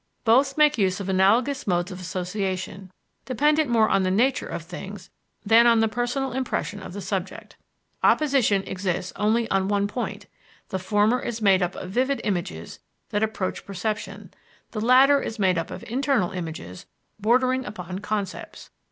Both 0.23 0.57
make 0.57 0.79
use 0.79 0.99
of 0.99 1.09
analogous 1.09 1.67
modes 1.67 1.91
of 1.91 2.01
association, 2.01 2.91
dependent 3.25 3.69
more 3.69 3.87
on 3.87 4.01
the 4.01 4.09
nature 4.09 4.47
of 4.47 4.63
things 4.63 5.11
than 5.45 5.67
on 5.67 5.79
the 5.79 5.87
personal 5.87 6.31
impression 6.31 6.81
of 6.81 6.93
the 6.93 7.01
subject. 7.01 7.55
Opposition 8.01 8.63
exists 8.63 9.13
only 9.15 9.47
on 9.51 9.67
one 9.67 9.87
point: 9.87 10.25
the 10.69 10.79
former 10.79 11.19
is 11.19 11.39
made 11.39 11.61
up 11.61 11.75
of 11.75 11.91
vivid 11.91 12.19
images 12.23 12.79
that 13.09 13.21
approach 13.21 13.63
perception; 13.63 14.33
the 14.71 14.81
latter 14.81 15.21
is 15.21 15.37
made 15.37 15.59
up 15.59 15.69
of 15.69 15.83
internal 15.83 16.31
images 16.31 16.87
bordering 17.19 17.63
upon 17.63 17.99
concepts. 17.99 18.71